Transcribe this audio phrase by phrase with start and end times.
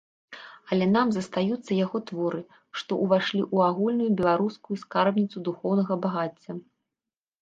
[0.75, 2.41] Але нам застаюцца яго творы,
[2.81, 6.51] што ўвайшлі ў агульную беларускую скарбніцу духоўнага багацця.